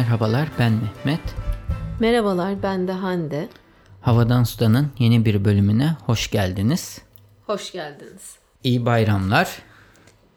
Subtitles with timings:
[0.00, 1.20] Merhabalar ben Mehmet.
[2.00, 3.48] Merhabalar ben de Hande.
[4.00, 6.98] Havadan Sudan'ın yeni bir bölümüne hoş geldiniz.
[7.46, 8.36] Hoş geldiniz.
[8.64, 9.58] İyi bayramlar.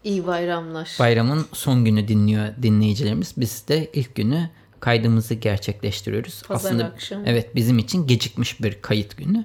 [0.04, 0.96] İyi bayramlar.
[0.98, 3.34] Bayramın son günü dinliyor dinleyicilerimiz.
[3.36, 6.42] Biz de ilk günü kaydımızı gerçekleştiriyoruz.
[6.42, 7.22] Pazar Aslında akşamı.
[7.26, 9.44] evet bizim için gecikmiş bir kayıt günü.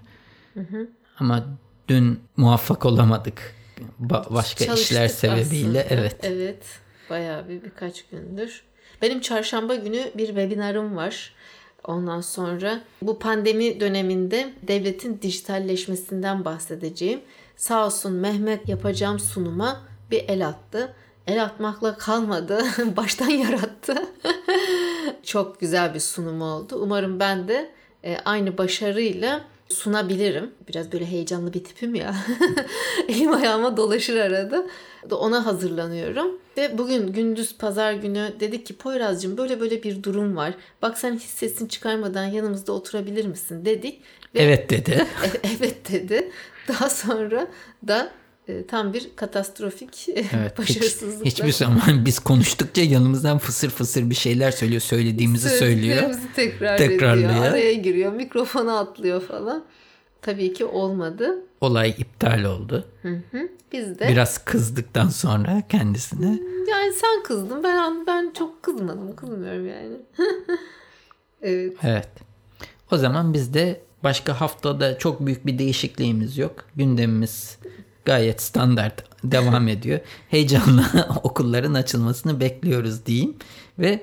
[1.20, 1.46] Ama
[1.88, 3.56] dün muvaffak olamadık.
[4.02, 6.02] Ba- başka Çalıştık işler sebebiyle aslında.
[6.02, 6.18] evet.
[6.24, 6.64] Evet.
[7.10, 8.64] Bayağı bir birkaç gündür.
[9.02, 11.34] Benim çarşamba günü bir webinarım var.
[11.84, 17.22] Ondan sonra bu pandemi döneminde devletin dijitalleşmesinden bahsedeceğim.
[17.56, 19.82] Sağ olsun Mehmet yapacağım sunuma
[20.12, 20.96] bir el attı.
[21.28, 22.64] El atmakla kalmadı.
[22.98, 23.96] Baştan yarattı.
[25.24, 26.80] Çok güzel bir sunum oldu.
[26.82, 27.72] Umarım ben de
[28.04, 30.52] e, aynı başarıyla sunabilirim.
[30.68, 32.16] Biraz böyle heyecanlı bir tipim ya.
[33.08, 34.66] Elim ayağıma dolaşır arada.
[35.10, 36.40] Da Ona hazırlanıyorum.
[36.58, 40.54] Ve bugün gündüz pazar günü dedik ki Poyraz'cığım böyle böyle bir durum var.
[40.82, 44.02] Bak sen hiç sesini çıkarmadan yanımızda oturabilir misin dedik.
[44.36, 44.92] Ve Evet dedi.
[45.24, 46.32] e- evet dedi.
[46.68, 47.48] Daha sonra
[47.88, 48.12] da
[48.68, 50.52] tam bir katastrofik e, Evet.
[50.52, 51.26] Hiç, başarısızlıkla.
[51.26, 54.82] hiçbir zaman biz konuştukça yanımızdan fısır fısır bir şeyler söylüyor.
[54.82, 56.16] Söylediğimizi söylüyor.
[56.36, 57.30] Tekrar Tekrarlıyor.
[57.32, 57.46] ediyor.
[57.46, 58.12] Araya giriyor.
[58.14, 59.64] Mikrofona atlıyor falan.
[60.22, 61.36] Tabii ki olmadı.
[61.62, 62.86] Olay iptal oldu.
[63.72, 66.40] Biz de Biraz kızdıktan sonra kendisine.
[66.72, 67.64] yani sen kızdın.
[67.64, 69.16] Ben ben çok kızmadım.
[69.16, 69.96] Kızmıyorum yani.
[71.42, 71.78] evet.
[71.84, 72.10] Evet.
[72.92, 76.66] O zaman biz de başka haftada çok büyük bir değişikliğimiz yok.
[76.76, 77.58] Gündemimiz
[78.10, 80.00] gayet standart devam ediyor.
[80.30, 80.84] Heyecanla
[81.24, 83.36] okulların açılmasını bekliyoruz diyeyim.
[83.80, 84.00] Ve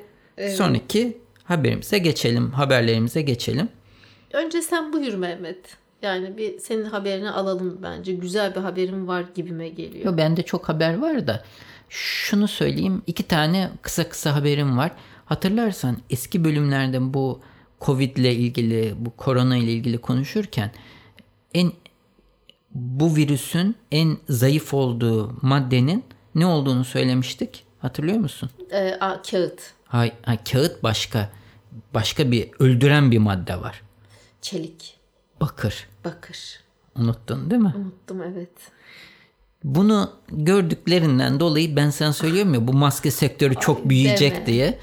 [0.56, 2.50] sonraki haberimize geçelim.
[2.50, 3.68] Haberlerimize geçelim.
[4.32, 5.58] Önce sen buyur Mehmet.
[6.02, 8.12] Yani bir senin haberini alalım bence.
[8.12, 10.04] Güzel bir haberim var gibime geliyor.
[10.04, 11.44] Yo, bende çok haber var da
[11.88, 13.02] şunu söyleyeyim.
[13.06, 14.92] iki tane kısa kısa haberim var.
[15.24, 17.40] Hatırlarsan eski bölümlerde bu
[17.80, 20.70] Covid ile ilgili, bu korona ile ilgili konuşurken
[21.54, 21.72] en
[22.76, 26.04] bu virüsün en zayıf olduğu maddenin
[26.34, 27.64] ne olduğunu söylemiştik.
[27.78, 28.50] Hatırlıyor musun?
[28.70, 31.30] Ee, a, kağıt, Hay, hay, kağıt başka.
[31.94, 33.82] Başka bir öldüren bir madde var.
[34.40, 34.96] çelik,
[35.40, 35.86] Bakır.
[36.04, 36.38] bakır.
[36.96, 37.74] Unuttun değil mi?
[37.76, 38.50] Unuttum evet.
[39.64, 44.46] Bunu gördüklerinden dolayı ben sana söylüyorum ya bu maske sektörü çok büyüyecek deme.
[44.46, 44.78] diye.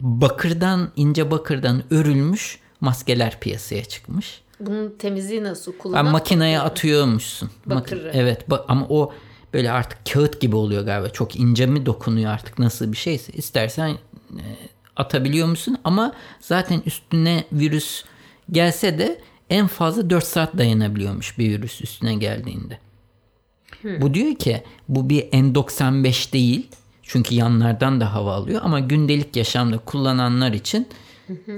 [0.00, 4.41] Bakırdan ince bakırdan örülmüş maskeler piyasaya çıkmış.
[4.66, 5.72] Bunun temizliği nasıl?
[5.78, 7.50] Kullanan makineye atıyormuşsun.
[7.66, 8.10] Mak- Bakırı.
[8.14, 9.12] evet ba- ama o
[9.54, 11.08] böyle artık kağıt gibi oluyor galiba.
[11.08, 13.32] Çok ince mi dokunuyor artık nasıl bir şeyse.
[13.32, 14.44] İstersen e,
[14.96, 15.78] atabiliyor musun?
[15.84, 18.04] Ama zaten üstüne virüs
[18.50, 22.78] gelse de en fazla 4 saat dayanabiliyormuş bir virüs üstüne geldiğinde.
[24.00, 26.68] Bu diyor ki bu bir N95 değil.
[27.02, 30.88] Çünkü yanlardan da hava alıyor ama gündelik yaşamda kullananlar için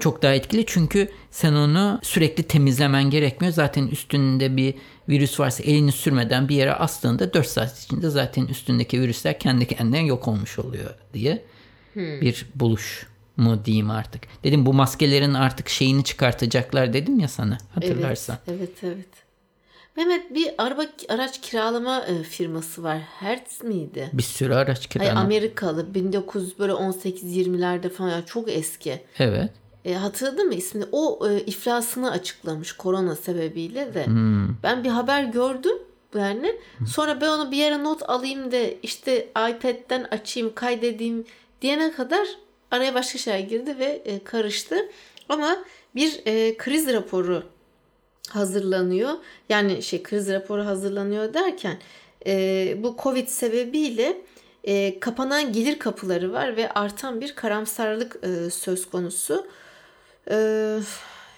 [0.01, 0.67] çok daha etkili.
[0.67, 3.55] Çünkü sen onu sürekli temizlemen gerekmiyor.
[3.55, 4.75] Zaten üstünde bir
[5.09, 10.07] virüs varsa elini sürmeden bir yere astığında 4 saat içinde zaten üstündeki virüsler kendi kendine
[10.07, 11.45] yok olmuş oluyor diye
[11.97, 14.23] bir buluş mu diyeyim artık.
[14.45, 18.39] Dedim bu maskelerin artık şeyini çıkartacaklar dedim ya sana hatırlarsan.
[18.49, 19.25] Evet, evet, evet.
[19.97, 22.99] Mehmet bir araba araç kiralama e, firması var.
[22.99, 24.11] Hertz miydi?
[24.13, 25.21] Bir sürü araç Ay, kiralama.
[25.21, 29.01] Amerikalı 1900 böyle 18-20'lerde falan yani çok eski.
[29.19, 29.51] evet.
[29.85, 30.85] E, hatırladın mı ismini?
[30.93, 34.07] O e, iflasını açıklamış korona sebebiyle de.
[34.07, 34.49] Hmm.
[34.63, 35.79] Ben bir haber gördüm
[36.15, 36.57] yani.
[36.87, 41.25] Sonra ben onu bir yere not alayım da işte iPad'den açayım, kaydedeyim
[41.63, 42.29] diyene kadar
[42.71, 44.77] araya başka şeyler girdi ve e, karıştı.
[45.29, 45.57] Ama
[45.95, 47.43] bir e, kriz raporu
[48.29, 49.13] hazırlanıyor.
[49.49, 51.77] Yani şey kriz raporu hazırlanıyor derken
[52.27, 54.23] e, bu Covid sebebiyle
[54.65, 59.47] e, kapanan gelir kapıları var ve artan bir karamsarlık e, söz konusu.
[60.31, 60.37] E,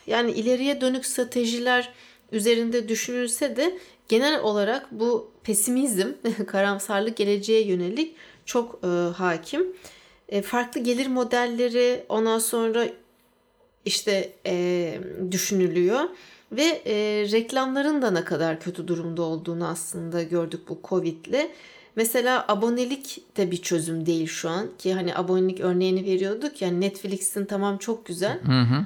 [0.07, 1.93] yani ileriye dönük stratejiler
[2.33, 3.79] üzerinde düşünülse de
[4.09, 6.09] genel olarak bu pesimizm,
[6.47, 8.87] karamsarlık geleceğe yönelik çok e,
[9.17, 9.77] hakim.
[10.29, 12.87] E, farklı gelir modelleri ondan sonra
[13.85, 14.99] işte e,
[15.31, 16.01] düşünülüyor
[16.53, 16.95] ve e,
[17.33, 21.51] reklamların da ne kadar kötü durumda olduğunu aslında gördük bu Covid'le.
[21.97, 27.45] Mesela abonelik de bir çözüm değil şu an ki hani abonelik örneğini veriyorduk yani Netflix'in
[27.45, 28.41] tamam çok güzel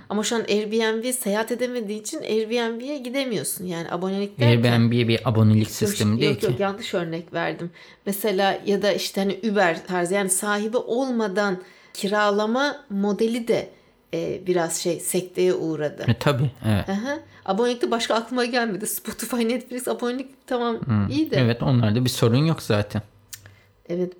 [0.08, 4.72] ama şu an Airbnb seyahat edemediği için Airbnb'ye gidemiyorsun yani abonelik derken.
[4.72, 6.46] Airbnb bir abonelik Yok, sistemi değil yok, ki.
[6.46, 7.70] Yok yanlış örnek verdim.
[8.06, 11.58] Mesela ya da işte hani Uber tarzı yani sahibi olmadan
[11.94, 13.70] kiralama modeli de
[14.14, 16.04] e, biraz şey sekteye uğradı.
[16.08, 16.88] E, tabii evet.
[16.88, 17.18] Aha.
[17.44, 18.86] Abonelikte başka aklıma gelmedi.
[18.86, 20.78] Spotify, Netflix abonelik tamam
[21.10, 21.36] iyi de.
[21.36, 21.44] Evet.
[21.44, 23.02] Evet onlarda bir sorun yok zaten.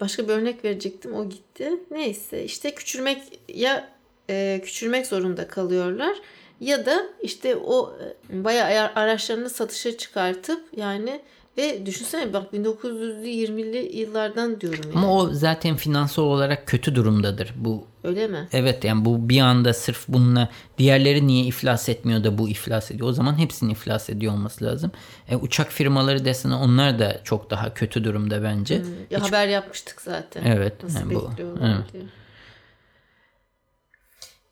[0.01, 1.71] başka bir örnek verecektim o gitti.
[1.91, 3.89] Neyse işte küçülmek ya
[4.31, 6.17] e, küçülmek zorunda kalıyorlar.
[6.61, 7.93] Ya da işte o
[8.33, 11.21] e, bayağı araçlarını satışa çıkartıp yani
[11.59, 14.95] ve düşünsene bak 1920'li yıllardan diyorum yani.
[14.99, 17.53] Ama o zaten finansal olarak kötü durumdadır.
[17.57, 18.49] Bu Öyle mi?
[18.53, 20.49] evet yani bu bir anda sırf bununla
[20.79, 23.09] diğerleri niye iflas etmiyor da bu iflas ediyor.
[23.09, 24.93] O zaman hepsinin iflas ediyor olması lazım.
[25.29, 28.83] E, uçak firmaları desene onlar da çok daha kötü durumda bence.
[29.11, 30.45] Ya haber yapmıştık zaten.
[30.45, 31.93] Evet, Nasıl yani bu- bekliyorlar evet.
[31.93, 32.03] diye.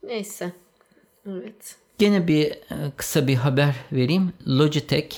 [0.02, 0.52] Neyse.
[1.28, 1.76] Evet.
[1.98, 2.56] Gene bir e,
[2.96, 4.32] kısa bir haber vereyim.
[4.48, 5.16] Logitech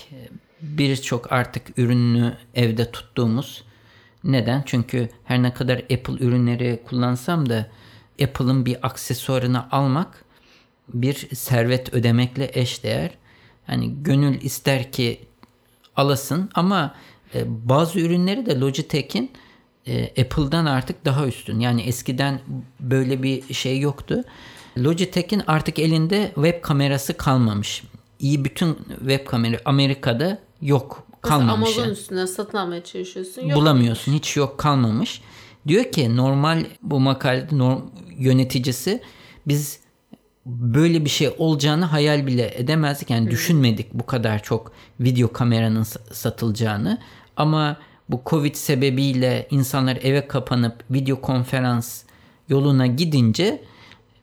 [0.62, 3.64] birçok artık ürününü evde tuttuğumuz.
[4.24, 4.62] Neden?
[4.66, 7.66] Çünkü her ne kadar Apple ürünleri kullansam da
[8.22, 10.24] Apple'ın bir aksesuarını almak
[10.94, 13.10] bir servet ödemekle eşdeğer.
[13.66, 15.20] Hani gönül ister ki
[15.96, 16.94] alasın ama
[17.34, 19.30] e, bazı ürünleri de Logitech'in
[19.86, 21.60] e, Apple'dan artık daha üstün.
[21.60, 22.40] Yani eskiden
[22.80, 24.24] böyle bir şey yoktu.
[24.78, 27.82] Logitech'in artık elinde web kamerası kalmamış.
[28.18, 31.68] İyi bütün web kamera Amerika'da yok Mesela kalmamış.
[31.68, 31.92] Amazon yani.
[31.92, 33.42] üstünden satın almaya çalışıyorsun.
[33.42, 33.60] Yok.
[33.60, 34.12] Bulamıyorsun.
[34.12, 35.22] Hiç yok kalmamış.
[35.68, 37.82] Diyor ki normal bu makalede norm,
[38.18, 39.02] yöneticisi
[39.46, 39.80] biz
[40.46, 43.10] böyle bir şey olacağını hayal bile edemezdik.
[43.10, 46.98] Yani düşünmedik bu kadar çok video kameranın sa- satılacağını.
[47.36, 47.76] Ama
[48.08, 52.02] bu Covid sebebiyle insanlar eve kapanıp video konferans
[52.48, 53.64] yoluna gidince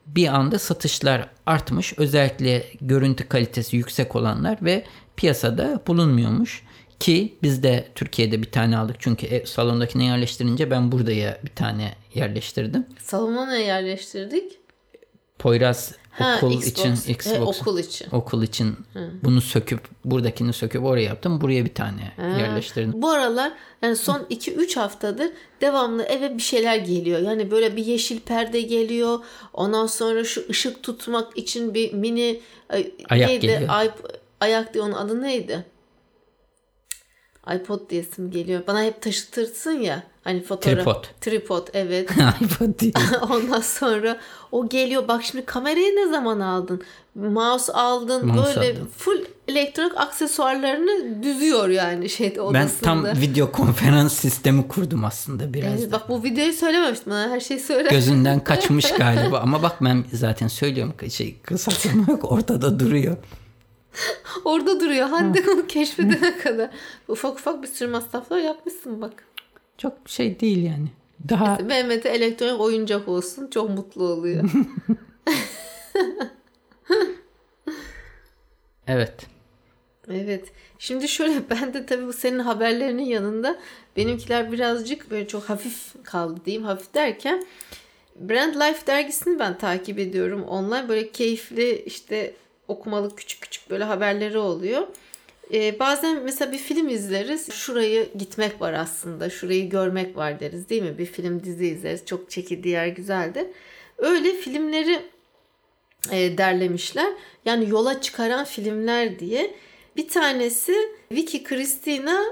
[0.06, 1.94] bir anda satışlar artmış.
[1.96, 4.84] Özellikle görüntü kalitesi yüksek olanlar ve
[5.18, 6.62] piyasada bulunmuyormuş.
[7.00, 8.96] Ki biz de Türkiye'de bir tane aldık.
[8.98, 12.86] Çünkü ev salondakine yerleştirince ben buraya bir tane yerleştirdim.
[12.98, 14.58] Salona ne yerleştirdik?
[15.38, 16.66] Poyraz Ha, okul Xbox.
[16.66, 18.06] için E, Xbox okul için.
[18.12, 18.76] okul için
[19.24, 21.40] bunu söküp buradakini söküp oraya yaptım.
[21.40, 23.02] Buraya bir tane yerleştirdim.
[23.02, 25.28] Bu aralar yani son 2-3 haftadır
[25.60, 27.20] devamlı eve bir şeyler geliyor.
[27.20, 29.18] Yani böyle bir yeşil perde geliyor.
[29.54, 33.46] Ondan sonra şu ışık tutmak için bir mini ay, Ayak neydi?
[33.46, 33.68] geliyor.
[33.68, 33.90] Ay,
[34.40, 35.64] ayak diye onun adı neydi?
[37.54, 38.62] iPod diyesim geliyor.
[38.66, 40.02] Bana hep taşıtırsın ya.
[40.24, 40.76] Hani fotoğraf.
[40.76, 41.04] Tripod.
[41.20, 42.10] Tripod evet.
[42.40, 42.94] iPod değil.
[43.30, 44.18] Ondan sonra
[44.52, 45.08] o geliyor.
[45.08, 46.82] Bak şimdi kamerayı ne zaman aldın?
[47.14, 48.26] Mouse aldın.
[48.26, 48.88] Mouse böyle aldım.
[48.96, 52.62] full elektronik aksesuarlarını düzüyor yani şeyde odasında.
[52.62, 55.80] Ben tam video konferans sistemi kurdum aslında biraz.
[55.80, 57.12] Evet, bak bu videoyu söylememiştim.
[57.12, 57.88] Bana her şeyi söyle.
[57.90, 63.16] Gözünden kaçmış galiba ama bak ben zaten söylüyorum şey kısaltma yok ortada duruyor.
[64.44, 65.08] Orada duruyor.
[65.08, 66.70] Hande onu keşfedene kadar.
[67.08, 69.24] Ufak ufak bir sürü masraflar yapmışsın bak.
[69.78, 70.88] Çok şey değil yani.
[71.28, 73.50] Daha Mehmet'e elektronik oyuncak olsun.
[73.50, 74.50] Çok mutlu oluyor.
[78.86, 79.26] evet.
[80.10, 80.52] Evet.
[80.78, 83.58] Şimdi şöyle ben de tabii bu senin haberlerinin yanında
[83.96, 86.64] benimkiler birazcık böyle çok hafif kaldı diyeyim.
[86.64, 87.44] Hafif derken
[88.16, 90.88] Brand Life dergisini ben takip ediyorum online.
[90.88, 92.34] Böyle keyifli işte
[92.68, 94.86] okumalık küçük küçük böyle haberleri oluyor.
[95.52, 97.52] Ee, bazen mesela bir film izleriz.
[97.52, 99.30] Şurayı gitmek var aslında.
[99.30, 100.98] Şurayı görmek var deriz değil mi?
[100.98, 102.06] Bir film dizi izleriz.
[102.06, 103.46] Çok çekildiği yer güzeldir.
[103.98, 105.02] Öyle filmleri
[106.10, 107.12] e, derlemişler.
[107.44, 109.54] Yani yola çıkaran filmler diye.
[109.96, 110.74] Bir tanesi
[111.12, 112.24] Vicky Cristina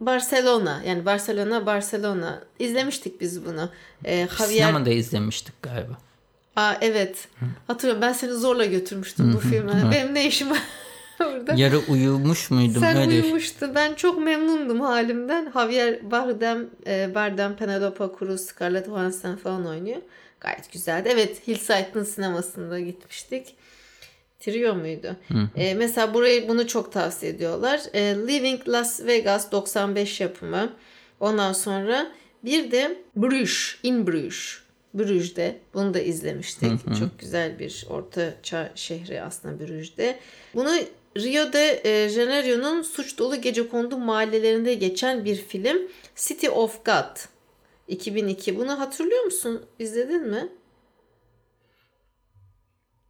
[0.00, 0.82] Barcelona.
[0.86, 2.44] Yani Barcelona Barcelona.
[2.58, 3.70] İzlemiştik biz bunu.
[4.04, 5.98] E, Javier Sinemada izlemiştik galiba.
[6.56, 7.28] Aa evet.
[7.66, 9.72] Hatırlıyorum ben seni zorla götürmüştüm bu filme.
[9.92, 10.62] Benim ne işim var
[11.20, 11.54] orada?
[11.54, 13.22] Yarı uyumuş muydum Sen öyle?
[13.22, 13.72] uyumuştu.
[13.74, 15.52] Ben çok memnundum halimden.
[15.54, 20.00] Javier Bardem, e, Bardem, Penelope Cruz, Scarlett Johansson falan oynuyor.
[20.40, 21.08] Gayet güzeldi.
[21.12, 23.54] Evet Hillside'ın sinemasında gitmiştik.
[24.40, 25.16] Trio muydu?
[25.56, 27.80] E, mesela burayı bunu çok tavsiye ediyorlar.
[27.92, 30.72] E, Living Las Vegas 95 yapımı.
[31.20, 32.06] Ondan sonra
[32.44, 34.58] bir de Bruges, In Bruges.
[34.94, 35.58] Bruges'de.
[35.74, 36.70] Bunu da izlemiştik.
[36.98, 40.18] Çok güzel bir orta çağ şehri aslında Bruges'de.
[40.54, 40.70] Bunu
[41.16, 45.78] Rio de e, Janeiro'nun suç dolu gecekondu mahallelerinde geçen bir film.
[46.16, 47.16] City of God.
[47.88, 48.56] 2002.
[48.56, 49.62] Bunu hatırlıyor musun?
[49.78, 50.48] İzledin mi?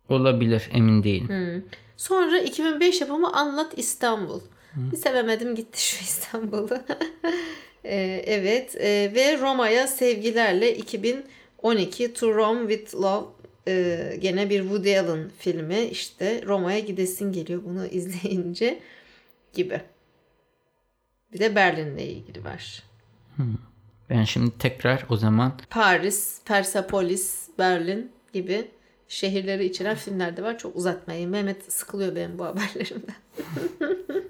[0.08, 1.28] Olabilir emin değilim.
[1.28, 1.62] Hmm.
[1.96, 4.40] Sonra 2005 yapımı Anlat İstanbul.
[4.76, 6.78] Bir sevemedim gitti şu İstanbul'u.
[7.84, 10.76] Ee, evet ee, ve Roma'ya sevgilerle
[11.64, 13.26] 2012 To Rome with Love
[13.68, 18.80] ee, gene bir Woody Allen filmi işte Roma'ya gidesin geliyor bunu izleyince
[19.52, 19.80] gibi.
[21.32, 22.82] Bir de Berlin'le ilgili var.
[24.10, 28.70] Ben şimdi tekrar o zaman Paris, Persepolis, Berlin gibi
[29.08, 30.58] şehirleri içeren filmler de var.
[30.58, 31.30] Çok uzatmayın.
[31.30, 33.14] Mehmet sıkılıyor benim bu haberlerimden.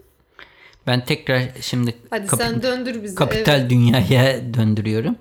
[0.86, 3.14] ben tekrar şimdi Hadi kapi- sen döndür bizi.
[3.14, 5.16] kapital dünyaya döndürüyorum.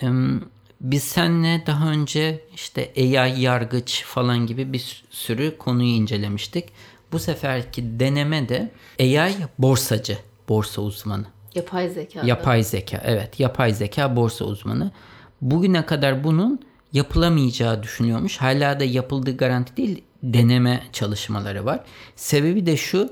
[0.00, 0.42] Em,
[0.80, 6.64] biz seninle daha önce işte AI yargıç falan gibi bir sürü konuyu incelemiştik.
[7.12, 8.70] Bu seferki deneme de
[9.00, 10.18] AI borsacı,
[10.48, 11.24] borsa uzmanı.
[11.54, 12.26] Yapay zeka.
[12.26, 14.92] Yapay zeka evet yapay zeka borsa uzmanı.
[15.40, 16.60] Bugüne kadar bunun
[16.92, 18.36] yapılamayacağı düşünüyormuş.
[18.36, 21.80] Hala da yapıldığı garanti değil deneme çalışmaları var.
[22.16, 23.10] Sebebi de şu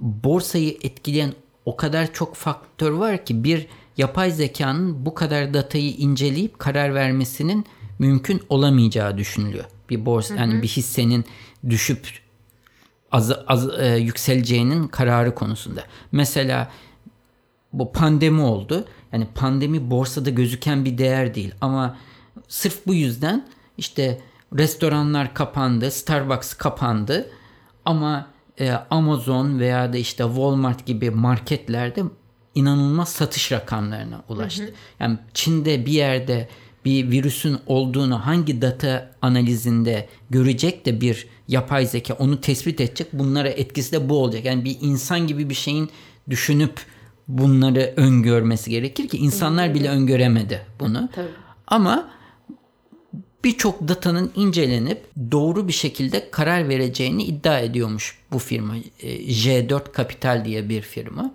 [0.00, 1.32] borsayı etkileyen
[1.64, 7.66] o kadar çok faktör var ki bir yapay zekanın bu kadar datayı inceleyip karar vermesinin
[7.98, 9.64] mümkün olamayacağı düşünülüyor.
[9.90, 11.24] Bir borsa yani bir hissenin
[11.68, 12.08] düşüp
[13.12, 15.82] az, az e, yükseleceğinin kararı konusunda.
[16.12, 16.70] Mesela
[17.72, 18.84] bu pandemi oldu.
[19.12, 21.96] Yani pandemi borsada gözüken bir değer değil ama
[22.48, 23.48] sırf bu yüzden
[23.78, 24.20] işte
[24.58, 27.30] restoranlar kapandı, Starbucks kapandı
[27.84, 28.26] ama
[28.60, 32.02] e, Amazon veya da işte Walmart gibi marketlerde
[32.56, 34.62] inanılmaz satış rakamlarına ulaştı.
[34.62, 34.72] Hı hı.
[35.00, 36.48] Yani Çin'de bir yerde
[36.84, 43.06] bir virüsün olduğunu hangi data analizinde görecek de bir yapay zeka onu tespit edecek.
[43.12, 44.44] Bunlara etkisi de bu olacak.
[44.44, 45.90] Yani bir insan gibi bir şeyin
[46.30, 46.80] düşünüp
[47.28, 51.08] bunları öngörmesi gerekir ki insanlar bile öngöremedi bunu.
[51.14, 51.28] Tabii.
[51.66, 52.10] Ama
[53.44, 58.76] birçok datanın incelenip doğru bir şekilde karar vereceğini iddia ediyormuş bu firma.
[59.00, 61.34] E, J4 Kapital diye bir firma.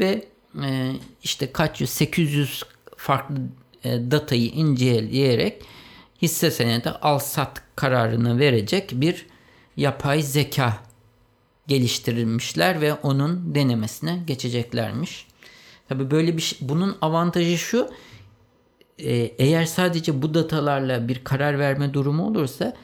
[0.00, 0.28] Ve
[0.62, 2.62] e, işte kaç yüz 800
[2.96, 3.36] farklı
[3.84, 5.62] e, datayı inceleyerek
[6.22, 9.26] hisse senedi al sat kararını verecek bir
[9.76, 10.78] yapay zeka
[11.66, 15.26] geliştirilmişler ve onun denemesine geçeceklermiş.
[15.88, 17.90] Tabi böyle bir şey, bunun avantajı şu
[18.98, 22.76] e, eğer sadece bu datalarla bir karar verme durumu olursa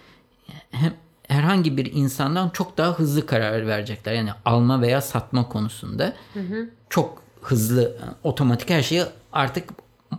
[0.71, 0.95] hem
[1.29, 4.13] herhangi bir insandan çok daha hızlı karar verecekler.
[4.13, 6.71] Yani alma veya satma konusunda hı hı.
[6.91, 9.03] çok hızlı otomatik her şeyi
[9.33, 9.69] artık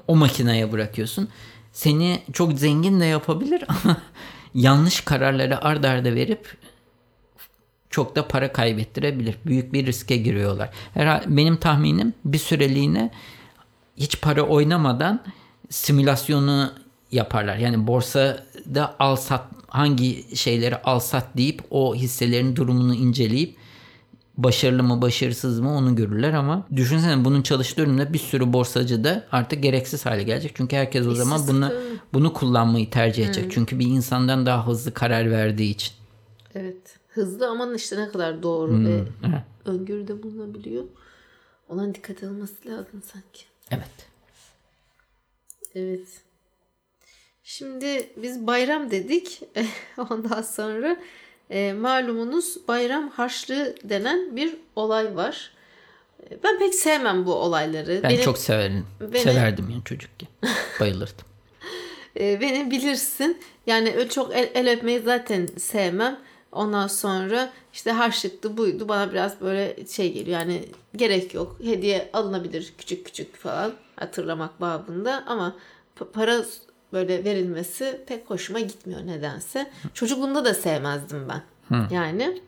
[0.07, 1.29] o makineye bırakıyorsun.
[1.73, 3.97] Seni çok zengin de yapabilir ama
[4.53, 6.57] yanlış kararları ard arda verip
[7.89, 9.35] çok da para kaybettirebilir.
[9.45, 10.69] Büyük bir riske giriyorlar.
[10.93, 13.11] Herhalde benim tahminim bir süreliğine
[13.97, 15.23] hiç para oynamadan
[15.69, 16.73] simülasyonu
[17.11, 17.57] yaparlar.
[17.57, 23.55] Yani borsada al sat hangi şeyleri al sat deyip o hisselerin durumunu inceleyip
[24.37, 29.63] başarılı mı başarısız mı onu görürler ama düşünsene bunun çalıştığı bir sürü borsacı da artık
[29.63, 30.51] gereksiz hale gelecek.
[30.55, 31.73] Çünkü herkes o zaman bunu
[32.13, 33.43] bunu kullanmayı tercih edecek.
[33.43, 33.51] Hmm.
[33.51, 35.93] Çünkü bir insandan daha hızlı karar verdiği için.
[36.55, 36.99] Evet.
[37.09, 38.85] Hızlı ama işte ne kadar doğru hmm.
[38.85, 39.41] ve evet.
[39.65, 40.83] öngörüde bulunabiliyor.
[41.69, 43.45] Ona dikkat alınması lazım sanki.
[43.71, 44.07] Evet.
[45.75, 46.24] Evet.
[47.47, 49.41] Şimdi biz bayram dedik.
[50.09, 50.97] Ondan sonra
[51.49, 55.51] e, malumunuz bayram harçlığı denen bir olay var.
[56.29, 57.99] E, ben pek sevmem bu olayları.
[58.03, 58.87] Ben beni, çok severim.
[59.01, 60.29] Beni, Severdim yani çocukken.
[60.79, 61.25] Bayılırdım.
[62.19, 63.41] e, beni bilirsin.
[63.67, 66.19] Yani çok el, el öpmeyi zaten sevmem.
[66.51, 71.57] Ondan sonra işte harçlıktı buydu bana biraz böyle şey geliyor yani gerek yok.
[71.63, 75.55] Hediye alınabilir küçük küçük falan hatırlamak babında ama
[76.13, 76.43] para
[76.95, 79.71] böyle verilmesi pek hoşuma gitmiyor nedense.
[79.93, 81.41] Çocukluğumda da sevmezdim ben.
[81.75, 81.93] Hı.
[81.93, 82.41] Yani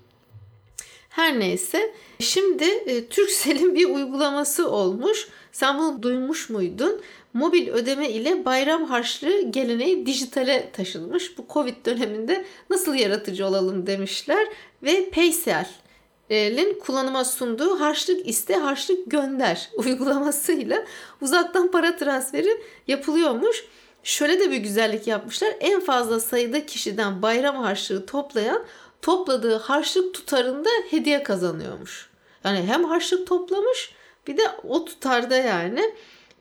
[1.09, 5.27] her neyse şimdi e, Turkcell'in bir uygulaması olmuş.
[5.51, 7.01] Sen bunu duymuş muydun?
[7.33, 11.37] Mobil ödeme ile bayram harçlığı geleneği dijitale taşınmış.
[11.37, 14.47] Bu Covid döneminde nasıl yaratıcı olalım demişler
[14.83, 20.85] ve Paysel'in kullanıma sunduğu harçlık iste harçlık gönder uygulamasıyla
[21.21, 23.65] uzaktan para transferi yapılıyormuş.
[24.07, 25.53] Şöyle de bir güzellik yapmışlar.
[25.59, 28.65] En fazla sayıda kişiden bayram harçlığı toplayan
[29.01, 32.09] topladığı harçlık tutarında hediye kazanıyormuş.
[32.43, 33.91] Yani hem harçlık toplamış
[34.27, 35.93] bir de o tutarda yani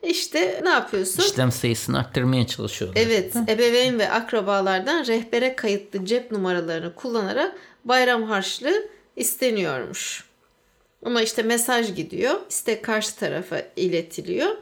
[0.03, 1.23] işte ne yapıyorsun?
[1.23, 3.01] İşlem sayısını arttırmaya çalışıyorlar.
[3.01, 3.35] Evet.
[3.35, 3.39] Hı?
[3.47, 7.55] Ebeveyn ve akrabalardan rehbere kayıtlı cep numaralarını kullanarak
[7.85, 10.23] bayram harçlığı isteniyormuş.
[11.05, 12.39] Ama işte mesaj gidiyor.
[12.49, 14.57] İstek karşı tarafa iletiliyor.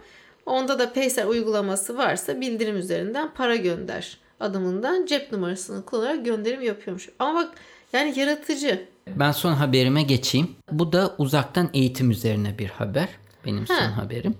[0.46, 7.10] Onda da Paysel uygulaması varsa bildirim üzerinden para gönder adımından cep numarasını kullanarak gönderim yapıyormuş.
[7.20, 7.52] Ama bak
[7.94, 8.88] yani yaratıcı.
[9.08, 10.56] Ben son haberime geçeyim.
[10.72, 13.10] Bu da uzaktan eğitim üzerine bir haber.
[13.46, 13.75] Benim ha.
[13.80, 14.36] son haberim.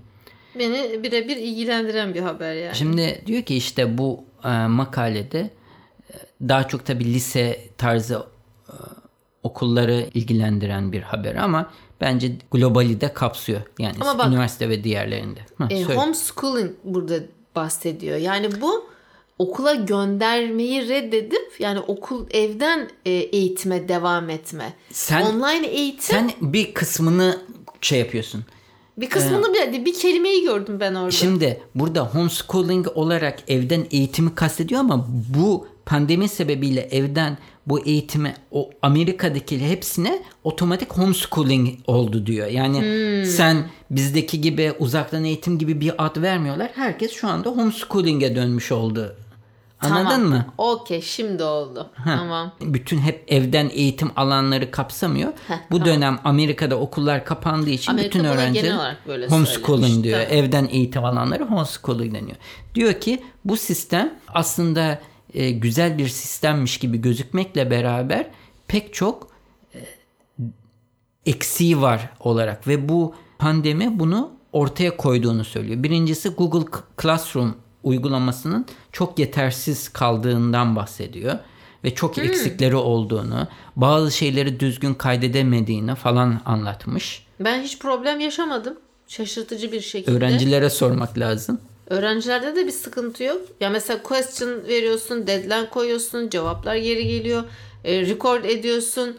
[0.60, 2.76] Beni birebir ilgilendiren bir haber yani.
[2.76, 6.14] Şimdi diyor ki işte bu e, makalede e,
[6.50, 8.24] daha çok tabii lise tarzı
[8.68, 8.74] e,
[9.44, 11.72] okulları ilgilendiren bir haber ama
[12.02, 13.62] bence globali de kapsıyor.
[13.80, 15.40] Yani ama bak, üniversite ve diğerlerinde.
[15.58, 17.16] Heh, e, homeschooling burada
[17.56, 18.18] bahsediyor.
[18.18, 18.86] Yani bu
[19.40, 24.74] okula göndermeyi reddedip yani okul evden e, eğitime devam etme.
[24.92, 26.02] Sen, Online eğitim.
[26.02, 27.42] Sen bir kısmını
[27.82, 28.46] şey yapıyorsun.
[28.98, 31.12] Bir kısmını bir, bir kelimeyi gördüm ben orada.
[31.12, 38.69] Şimdi burada homeschooling olarak evden eğitimi kastediyor ama bu pandemi sebebiyle evden bu eğitimi o
[38.81, 42.48] Amerika'daki hepsine otomatik homeschooling oldu diyor.
[42.48, 46.72] Yani sen bizdeki gibi uzaktan eğitim gibi bir ad vermiyorlar.
[46.75, 49.15] Herkes şu anda homeschooling'e dönmüş oldu.
[49.81, 50.29] Anladın Tamam.
[50.29, 50.45] mı?
[50.57, 51.89] Okey şimdi oldu.
[52.05, 52.51] Tamam.
[52.62, 55.34] Bütün hep evden eğitim alanları kapsamıyor.
[55.48, 55.93] Heh, bu tamam.
[55.93, 58.31] dönem Amerika'da okullar kapandığı için Amerika bütün
[59.07, 60.19] böyle homeschooling diyor.
[60.19, 60.38] Tamam.
[60.38, 62.38] Evden eğitim alanları homeschooling deniyor.
[62.75, 65.00] Diyor ki bu sistem aslında
[65.36, 68.27] e, güzel bir sistemmiş gibi gözükmekle beraber
[68.68, 69.27] pek çok
[69.75, 69.80] e,
[71.25, 75.84] eksiği var olarak ve bu pandemi bunu ortaya koyduğunu söylüyor.
[75.84, 81.39] Birincisi Google Classroom uygulamasının çok yetersiz kaldığından bahsediyor
[81.84, 87.25] ve çok eksikleri olduğunu, bazı şeyleri düzgün kaydedemediğini falan anlatmış.
[87.39, 88.77] Ben hiç problem yaşamadım.
[89.08, 90.18] Şaşırtıcı bir şekilde.
[90.18, 91.60] Öğrencilere sormak lazım.
[91.89, 93.42] Öğrencilerde de bir sıkıntı yok.
[93.60, 97.44] Ya mesela question veriyorsun, deadline koyuyorsun, cevaplar geri geliyor.
[97.84, 99.18] e, record ediyorsun.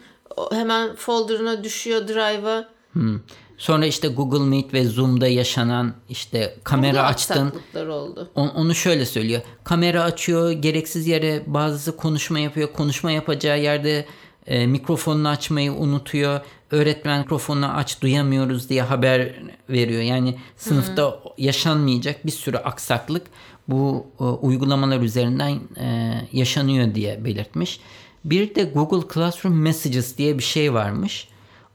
[0.51, 2.69] hemen folder'ına düşüyor drive'a.
[2.93, 3.19] Hmm.
[3.57, 7.53] Sonra işte Google Meet ve Zoom'da yaşanan işte kamera Burada açtın.
[7.87, 8.29] oldu.
[8.35, 9.41] On- Onu şöyle söylüyor.
[9.63, 12.73] Kamera açıyor, gereksiz yere bazısı konuşma yapıyor.
[12.73, 14.05] Konuşma yapacağı yerde
[14.47, 16.39] e, mikrofonunu açmayı unutuyor.
[16.71, 19.33] Öğretmen mikrofonunu aç duyamıyoruz diye haber
[19.69, 20.01] veriyor.
[20.01, 23.27] Yani sınıfta yaşanmayacak bir sürü aksaklık
[23.67, 27.79] bu e, uygulamalar üzerinden e, yaşanıyor diye belirtmiş.
[28.25, 31.27] Bir de Google Classroom Messages diye bir şey varmış.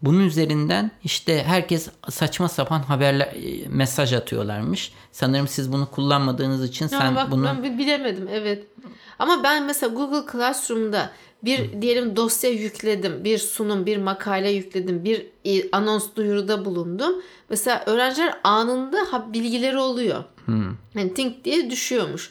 [0.03, 4.93] Bunun üzerinden işte herkes saçma sapan haberler e, mesaj atıyorlarmış.
[5.13, 8.65] Sanırım siz bunu kullanmadığınız için Ya sen bak bunu ben bi- bilemedim evet.
[9.19, 11.11] Ama ben mesela Google Classroom'da
[11.45, 17.23] bir diyelim dosya yükledim, bir sunum, bir makale yükledim, bir e, anons duyuruda bulundum.
[17.51, 20.25] Mesela öğrenciler anında bilgileri oluyor.
[20.95, 22.31] Yani think diye düşüyormuş.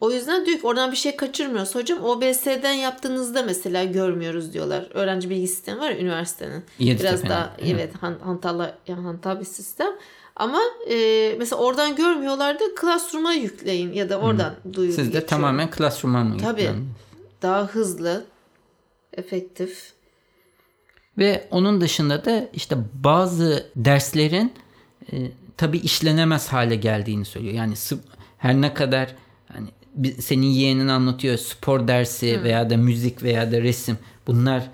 [0.00, 1.74] O yüzden diyor ki oradan bir şey kaçırmıyoruz.
[1.74, 4.88] Hocam OBS'den yaptığınızda mesela görmüyoruz diyorlar.
[4.94, 6.64] Öğrenci bilgi sistemi var ya üniversitenin.
[6.78, 7.70] Yeditepe'nin, Biraz daha evet.
[7.74, 9.92] evet han- hantallı yani hantal bir sistem.
[10.36, 10.58] Ama
[10.90, 12.64] e, mesela oradan görmüyorlardı.
[12.80, 15.26] Classroom'a yükleyin ya da oradan duyuru siz de geçiyor.
[15.26, 16.60] tamamen Classroom'a mı Tabii.
[16.60, 16.86] yüklendiniz?
[17.42, 18.24] Daha hızlı,
[19.16, 19.92] efektif.
[21.18, 24.52] Ve onun dışında da işte bazı derslerin
[25.12, 27.54] e, tabii işlenemez hale geldiğini söylüyor.
[27.54, 27.74] Yani
[28.38, 29.14] her ne kadar
[29.52, 29.68] hani
[30.18, 34.70] senin yeğenin anlatıyor spor dersi veya da müzik veya da resim bunlar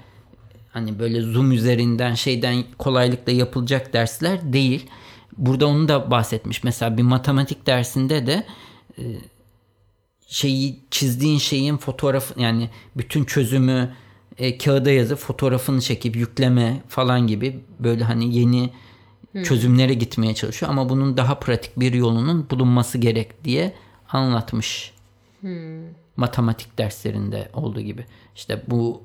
[0.71, 4.87] hani böyle Zoom üzerinden şeyden kolaylıkla yapılacak dersler değil.
[5.37, 6.65] Burada onu da bahsetmiş.
[6.65, 8.47] Mesela bir matematik dersinde de
[8.99, 9.03] e,
[10.27, 13.95] şeyi çizdiğin şeyin fotoğraf yani bütün çözümü
[14.43, 18.71] e, kağıda yazıp fotoğrafını çekip yükleme falan gibi böyle hani yeni
[19.45, 23.75] çözümlere gitmeye çalışıyor ama bunun daha pratik bir yolunun bulunması gerek diye
[24.09, 24.93] anlatmış.
[26.17, 28.07] Matematik derslerinde olduğu gibi.
[28.37, 29.03] İşte bu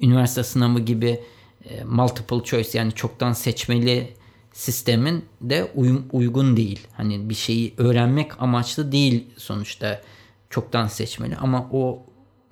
[0.00, 1.20] üniversite sınavı gibi
[1.64, 4.08] e, multiple choice yani çoktan seçmeli
[4.52, 6.86] sistemin de uyum- uygun değil.
[6.92, 10.00] Hani bir şeyi öğrenmek amaçlı değil sonuçta
[10.50, 12.02] çoktan seçmeli ama o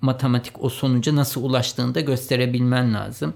[0.01, 3.33] matematik o sonuca nasıl ulaştığını da gösterebilmen lazım.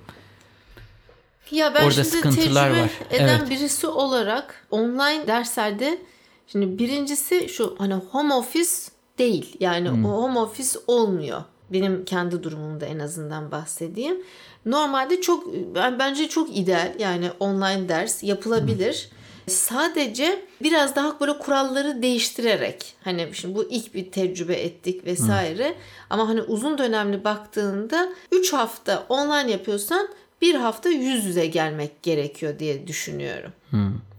[1.52, 2.89] Ya ben Orada şimdi sıkıntılar tecrübe var.
[3.12, 3.49] eden Evet.
[3.49, 5.97] birisi olarak online derslerde
[6.47, 8.69] şimdi birincisi şu hani home office
[9.17, 9.56] değil.
[9.60, 10.06] Yani Hmm.
[10.06, 11.43] o home office olmuyor.
[11.73, 14.17] Benim kendi durumumda en azından bahsedeyim.
[14.65, 19.10] Normalde çok ben bence çok ideal yani online ders yapılabilir.
[19.47, 25.75] Sadece biraz daha böyle kuralları değiştirerek hani şimdi bu ilk bir tecrübe ettik vesaire
[26.10, 30.08] ama hani uzun dönemli baktığında 3 hafta online yapıyorsan
[30.41, 33.51] bir hafta yüz yüze gelmek gerekiyor diye düşünüyorum.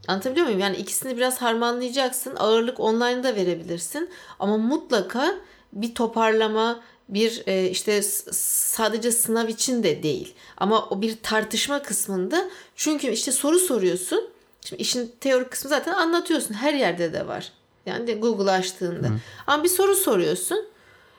[0.08, 0.60] Anlatabiliyor muyum?
[0.60, 2.36] Yani ikisini biraz harmanlayacaksın.
[2.36, 4.10] Ağırlık online'da verebilirsin.
[4.38, 5.34] Ama mutlaka
[5.72, 10.34] bir toparlama, bir e, işte sadece sınav için de değil.
[10.56, 12.44] Ama o bir tartışma kısmında
[12.76, 14.28] çünkü işte soru soruyorsun.
[14.64, 16.54] Şimdi işin teorik kısmı zaten anlatıyorsun.
[16.54, 17.52] Her yerde de var.
[17.86, 19.08] Yani Google açtığında.
[19.46, 20.68] Ama bir soru soruyorsun.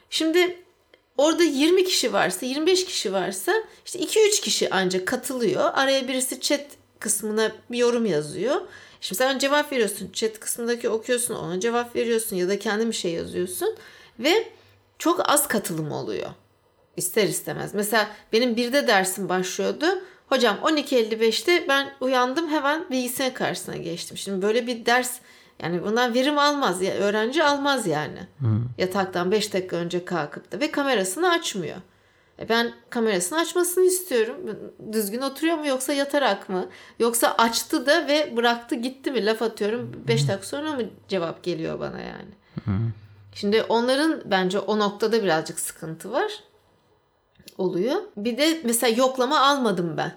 [0.09, 0.57] Şimdi
[1.17, 3.53] orada 20 kişi varsa, 25 kişi varsa
[3.85, 5.71] işte 2-3 kişi ancak katılıyor.
[5.73, 6.65] Araya birisi chat
[6.99, 8.61] kısmına bir yorum yazıyor.
[9.01, 10.09] Şimdi sen cevap veriyorsun.
[10.13, 13.75] Chat kısmındaki okuyorsun, ona cevap veriyorsun ya da kendi bir şey yazıyorsun
[14.19, 14.47] ve
[14.99, 16.29] çok az katılım oluyor.
[16.97, 17.73] İster istemez.
[17.73, 19.85] Mesela benim birde dersim başlıyordu.
[20.29, 24.17] Hocam 12.55'te ben uyandım hemen bilgisayar karşısına geçtim.
[24.17, 25.19] Şimdi böyle bir ders
[25.63, 26.81] yani bundan verim almaz.
[26.81, 28.19] ya öğrenci almaz yani.
[28.77, 31.77] Yataktan 5 dakika önce kalkıp da ve kamerasını açmıyor.
[32.39, 34.35] E ben kamerasını açmasını istiyorum.
[34.91, 36.69] Düzgün oturuyor mu yoksa yatarak mı?
[36.99, 39.25] Yoksa açtı da ve bıraktı gitti mi?
[39.25, 42.31] Laf atıyorum 5 dakika sonra mı cevap geliyor bana yani?
[43.35, 46.31] Şimdi onların bence o noktada birazcık sıkıntı var.
[47.57, 47.95] Oluyor.
[48.17, 50.13] Bir de mesela yoklama almadım ben.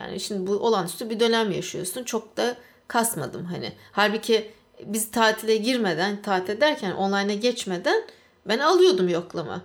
[0.00, 2.04] Yani şimdi bu olağanüstü bir dönem yaşıyorsun.
[2.04, 2.56] Çok da
[2.88, 3.72] kasmadım hani.
[3.92, 4.50] Halbuki
[4.86, 8.02] biz tatile girmeden, tatil ederken online'a geçmeden
[8.48, 9.62] ben alıyordum yoklama.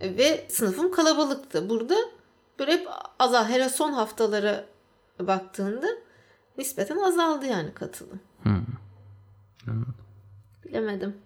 [0.00, 1.68] Ve sınıfım kalabalıktı.
[1.70, 1.96] Burada
[2.58, 3.44] böyle hep azal.
[3.44, 4.64] Hele son haftalara
[5.20, 5.86] baktığında
[6.58, 8.20] nispeten azaldı yani katılım.
[10.64, 11.16] Bilemedim.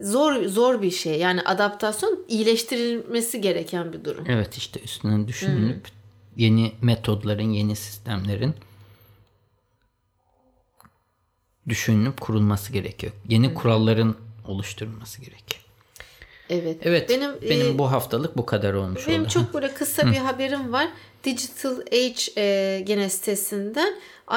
[0.00, 1.18] Zor zor bir şey.
[1.18, 4.24] Yani adaptasyon iyileştirilmesi gereken bir durum.
[4.28, 5.88] Evet işte üstüne düşünülüp
[6.36, 8.54] yeni metodların, yeni sistemlerin
[11.68, 13.12] düşünülüp kurulması gerekiyor.
[13.28, 15.67] Yeni kuralların oluşturulması gerekiyor.
[16.50, 16.76] Evet.
[16.82, 17.08] Evet.
[17.08, 19.28] Benim Benim, e, bu haftalık bu kadar olmuş Benim oldu.
[19.30, 20.88] çok böyle kısa bir haberim var.
[21.24, 23.94] Digital Age e, gene sitesinden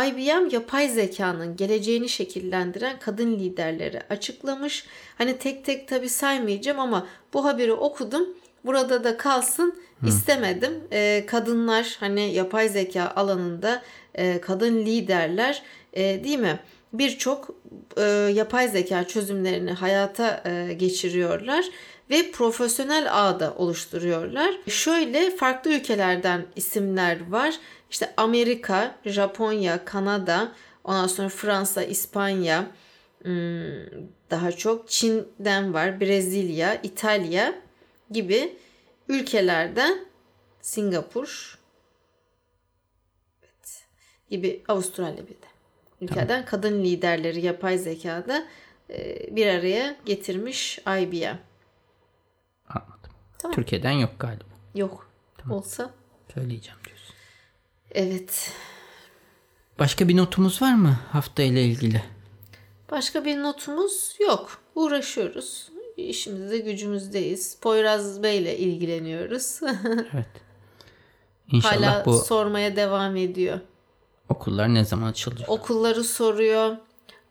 [0.08, 4.86] IBM yapay zekanın geleceğini şekillendiren kadın liderleri açıklamış.
[5.18, 8.28] Hani tek tek tabi saymayacağım ama bu haberi okudum.
[8.66, 9.76] Burada da kalsın
[10.08, 10.74] istemedim.
[10.92, 13.82] E, kadınlar hani yapay zeka alanında
[14.16, 15.62] e, kadın liderler
[15.94, 16.60] e, değil mi?
[16.94, 17.50] Birçok
[17.98, 18.02] e,
[18.34, 21.66] yapay zeka çözümlerini hayata e, geçiriyorlar
[22.12, 24.56] ve profesyonel ağda oluşturuyorlar.
[24.68, 27.56] Şöyle farklı ülkelerden isimler var.
[27.92, 30.52] İşte Amerika, Japonya, Kanada,
[30.84, 32.68] ondan sonra Fransa, İspanya,
[33.24, 33.32] hmm,
[34.32, 37.56] daha çok Çin'den var, Brezilya, İtalya
[38.12, 38.58] gibi
[39.08, 40.06] ülkelerden
[40.62, 41.60] Singapur
[43.44, 43.84] evet,
[44.30, 45.52] gibi Avustralya bir de.
[46.02, 48.48] Ülkeden kadın liderleri yapay zekada
[48.90, 51.51] e, bir araya getirmiş IBM.
[53.42, 53.56] Tamam.
[53.56, 54.44] Türkiye'den yok galiba.
[54.76, 55.10] Yok.
[55.50, 55.92] Olsa.
[56.34, 57.16] Söyleyeceğim diyorsun.
[57.92, 58.52] Evet.
[59.80, 62.04] Başka bir notumuz var mı hafta ile ilgili?
[62.92, 64.62] Başka bir notumuz yok.
[64.76, 65.70] Uğraşıyoruz.
[65.98, 67.58] İşimizde gücümüzdeyiz.
[67.62, 69.60] Poyraz Bey ile ilgileniyoruz.
[70.14, 70.28] Evet.
[71.52, 73.60] İnşallah Hala bu sormaya devam ediyor.
[74.30, 75.50] okullar ne zaman açılacak?
[75.50, 76.76] Okulları soruyor.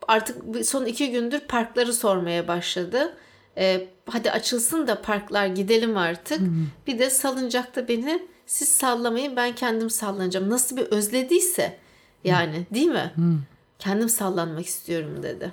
[0.09, 3.17] Artık son iki gündür parkları sormaya başladı.
[3.59, 6.41] Ee, hadi açılsın da parklar gidelim artık.
[6.87, 10.51] Bir de salıncakta beni siz sallamayın ben kendim sallanacağım.
[10.51, 11.79] Nasıl bir özlediyse
[12.25, 13.13] yani değil mi?
[13.79, 15.53] Kendim sallanmak istiyorum dedi.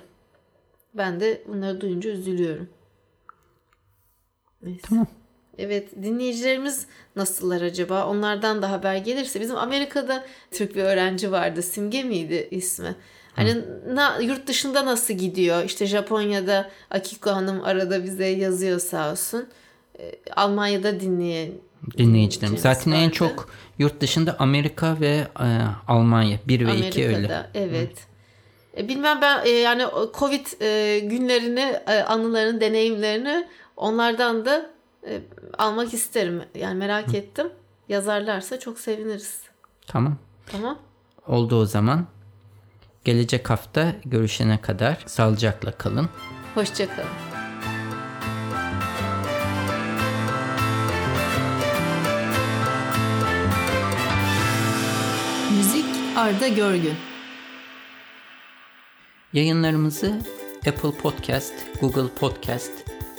[0.94, 2.68] Ben de bunları duyunca üzülüyorum.
[4.62, 4.80] Neyse.
[4.82, 5.06] Tamam.
[5.58, 8.06] Evet dinleyicilerimiz nasıllar acaba?
[8.06, 9.40] Onlardan da haber gelirse.
[9.40, 11.62] Bizim Amerika'da Türk bir öğrenci vardı.
[11.62, 12.94] Simge miydi ismi?
[13.38, 15.64] Hani na, yurt dışında nasıl gidiyor?
[15.64, 19.46] İşte Japonya'da Akiko Hanım arada bize yazıyor sağ olsun.
[19.98, 21.50] Ee, Almanya'da dinleyen
[21.98, 21.98] Dinleyicilerimiz.
[21.98, 23.14] dinleyicimiz Zaten en vardı.
[23.14, 23.48] çok
[23.78, 25.46] yurt dışında Amerika ve e,
[25.88, 26.38] Almanya.
[26.48, 27.46] 1 ve 2 öyle.
[27.54, 27.92] Evet.
[28.76, 33.46] E, Bilmem ben e, yani Covid e, günlerini, e, anılarını, deneyimlerini
[33.76, 34.70] onlardan da
[35.06, 35.20] e,
[35.58, 36.42] almak isterim.
[36.54, 37.46] Yani merak ettim.
[37.88, 39.40] Yazarlarsa çok seviniriz.
[39.86, 40.16] Tamam.
[40.46, 40.78] Tamam.
[41.26, 42.06] Oldu o zaman.
[43.04, 46.08] Gelecek hafta görüşene kadar sağlıcakla kalın.
[46.54, 47.08] Hoşçakalın.
[55.56, 55.84] Müzik
[56.16, 56.94] Arda Görgün.
[59.32, 60.18] Yayınlarımızı
[60.68, 62.72] Apple Podcast, Google Podcast,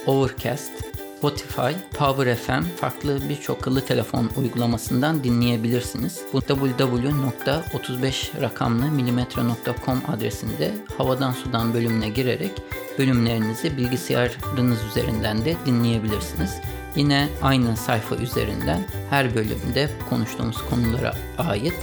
[0.05, 0.71] Overcast,
[1.19, 6.21] Spotify, Power FM farklı birçok akıllı telefon uygulamasından dinleyebilirsiniz.
[6.33, 12.51] Bu www.35 rakamlı milimetre.com adresinde havadan sudan bölümüne girerek
[12.97, 16.55] bölümlerinizi bilgisayarınız üzerinden de dinleyebilirsiniz.
[16.95, 21.73] Yine aynı sayfa üzerinden her bölümde konuştuğumuz konulara ait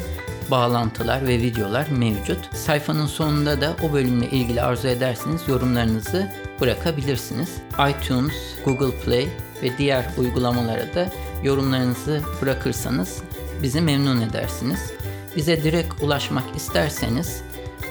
[0.50, 2.54] bağlantılar ve videolar mevcut.
[2.54, 7.50] Sayfanın sonunda da o bölümle ilgili arzu ederseniz yorumlarınızı bırakabilirsiniz.
[7.90, 9.28] iTunes, Google Play
[9.62, 11.08] ve diğer uygulamalara da
[11.42, 13.22] yorumlarınızı bırakırsanız
[13.62, 14.92] bizi memnun edersiniz.
[15.36, 17.42] Bize direkt ulaşmak isterseniz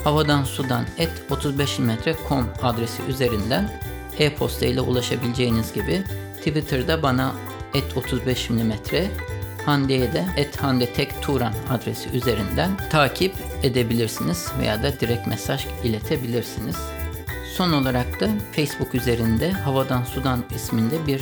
[0.04, 3.82] havadan sudan et 35mm.com adresi üzerinden
[4.20, 6.04] e-posta ile ulaşabileceğiniz gibi
[6.38, 7.36] Twitter'da bana
[7.74, 8.72] et 35 mm
[9.66, 16.76] Hande'ye de et Hande Tek Turan adresi üzerinden takip edebilirsiniz veya da direkt mesaj iletebilirsiniz.
[17.58, 21.22] Son olarak da Facebook üzerinde Havadan Sudan isminde bir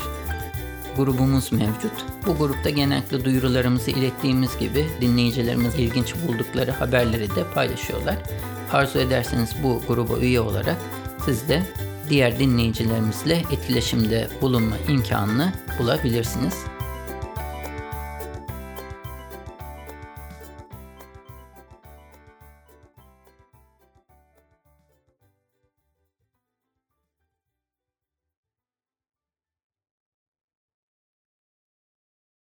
[0.97, 1.91] grubumuz mevcut.
[2.25, 8.15] Bu grupta genellikle duyurularımızı ilettiğimiz gibi dinleyicilerimiz ilginç buldukları haberleri de paylaşıyorlar.
[8.71, 10.77] Arzu ederseniz bu gruba üye olarak
[11.25, 11.63] siz de
[12.09, 16.72] diğer dinleyicilerimizle etkileşimde bulunma imkanını bulabilirsiniz.